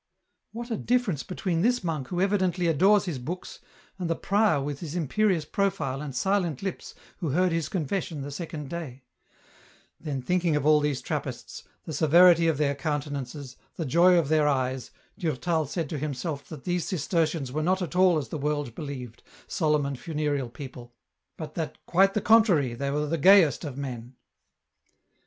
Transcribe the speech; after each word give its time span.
"What 0.51 0.71
a 0.71 0.77
difference 0.77 1.21
between 1.21 1.61
this 1.61 1.83
monk 1.83 2.07
who 2.07 2.19
evidently 2.21 2.65
adores 2.65 3.05
his 3.05 3.19
books, 3.19 3.59
and 3.99 4.09
the 4.09 4.15
prior 4.15 4.59
with 4.59 4.79
his 4.79 4.95
imperious 4.95 5.45
profile 5.45 6.01
and 6.01 6.15
silent 6.15 6.63
lips 6.63 6.95
who 7.17 7.29
heard 7.29 7.51
his 7.51 7.69
confession 7.69 8.21
the 8.23 8.31
second 8.31 8.67
day;" 8.67 9.03
then 10.01 10.23
thinking 10.23 10.55
of 10.55 10.65
all 10.65 10.79
these 10.79 11.03
Trappists, 11.03 11.65
the 11.85 11.93
severity 11.93 12.47
of 12.47 12.57
their 12.57 12.73
countenances, 12.73 13.57
the 13.75 13.85
joy 13.85 14.17
of 14.17 14.27
their 14.29 14.47
eyes, 14.47 14.89
Durtal 15.19 15.67
said 15.67 15.87
to 15.91 15.99
himseh 15.99 16.47
that 16.47 16.63
these 16.63 16.87
Cistercians 16.87 17.51
were 17.51 17.61
not 17.61 17.83
at 17.83 17.95
all 17.95 18.17
as 18.17 18.29
the 18.29 18.39
world 18.39 18.73
believed, 18.73 19.21
solemn 19.45 19.85
and 19.85 19.99
funereal 19.99 20.49
people, 20.49 20.95
but 21.37 21.53
that, 21.53 21.77
quite 21.85 22.15
the 22.15 22.21
contrary, 22.21 22.73
they 22.73 22.89
were 22.89 23.05
the 23.05 23.19
gayest 23.19 23.63
of 23.63 23.77
men. 23.77 24.15